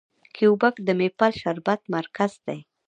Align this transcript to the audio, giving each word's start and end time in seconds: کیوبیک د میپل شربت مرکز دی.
کیوبیک 0.35 0.75
د 0.87 0.89
میپل 0.99 1.31
شربت 1.41 1.79
مرکز 1.95 2.31
دی. 2.45 2.59